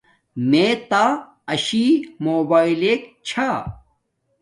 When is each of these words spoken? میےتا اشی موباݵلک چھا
میےتا 0.49 1.05
اشی 1.53 1.85
موباݵلک 2.23 3.01
چھا 3.27 3.49